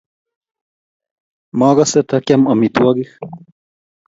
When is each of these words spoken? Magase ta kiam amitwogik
Magase 1.59 1.99
ta 2.09 2.17
kiam 2.25 2.41
amitwogik 2.51 3.11